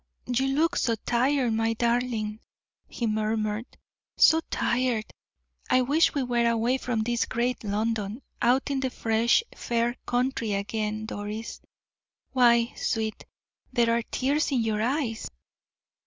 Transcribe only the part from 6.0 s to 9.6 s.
we were away from this great London, out in the fresh,